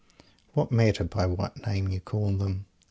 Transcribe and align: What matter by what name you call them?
What 0.53 0.71
matter 0.71 1.03
by 1.03 1.27
what 1.27 1.63
name 1.67 1.89
you 1.89 1.99
call 1.99 2.35
them? 2.35 2.65